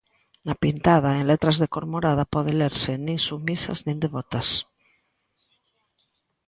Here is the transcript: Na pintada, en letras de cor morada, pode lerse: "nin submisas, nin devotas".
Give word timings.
Na 0.47 0.55
pintada, 0.63 1.11
en 1.19 1.25
letras 1.31 1.57
de 1.61 1.67
cor 1.73 1.85
morada, 1.93 2.31
pode 2.33 2.51
lerse: 2.61 2.91
"nin 3.05 3.17
submisas, 3.27 3.79
nin 3.85 3.97
devotas". 4.03 4.47